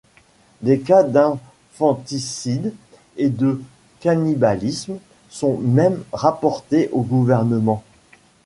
[0.63, 2.73] Des cas d'infanticide
[3.17, 3.61] et de
[3.99, 4.97] cannibalisme
[5.29, 7.83] sont même rapportés au gouvernement.